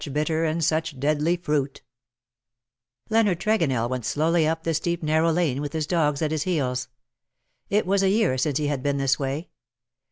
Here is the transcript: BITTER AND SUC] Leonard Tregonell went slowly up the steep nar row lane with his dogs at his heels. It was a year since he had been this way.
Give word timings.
BITTER 0.11 0.45
AND 0.45 0.63
SUC] 0.63 0.93
Leonard 0.99 1.75
Tregonell 3.39 3.87
went 3.87 4.03
slowly 4.03 4.47
up 4.47 4.63
the 4.63 4.73
steep 4.73 5.03
nar 5.03 5.21
row 5.21 5.29
lane 5.29 5.61
with 5.61 5.73
his 5.73 5.85
dogs 5.85 6.23
at 6.23 6.31
his 6.31 6.41
heels. 6.41 6.87
It 7.69 7.85
was 7.85 8.01
a 8.01 8.09
year 8.09 8.35
since 8.39 8.57
he 8.57 8.65
had 8.65 8.81
been 8.81 8.97
this 8.97 9.19
way. 9.19 9.49